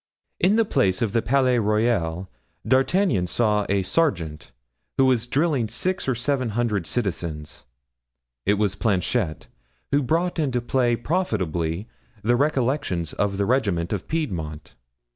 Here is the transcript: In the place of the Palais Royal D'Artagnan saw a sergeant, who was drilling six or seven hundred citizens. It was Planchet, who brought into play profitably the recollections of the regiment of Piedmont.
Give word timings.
In 0.39 0.55
the 0.55 0.65
place 0.65 1.03
of 1.03 1.11
the 1.13 1.21
Palais 1.21 1.59
Royal 1.59 2.27
D'Artagnan 2.67 3.27
saw 3.27 3.67
a 3.69 3.83
sergeant, 3.83 4.51
who 4.97 5.05
was 5.05 5.27
drilling 5.27 5.67
six 5.67 6.07
or 6.07 6.15
seven 6.15 6.49
hundred 6.57 6.87
citizens. 6.87 7.65
It 8.43 8.55
was 8.55 8.73
Planchet, 8.73 9.45
who 9.91 10.01
brought 10.01 10.39
into 10.39 10.59
play 10.59 10.95
profitably 10.95 11.87
the 12.23 12.35
recollections 12.35 13.13
of 13.13 13.37
the 13.37 13.45
regiment 13.45 13.93
of 13.93 14.07
Piedmont. 14.07 14.73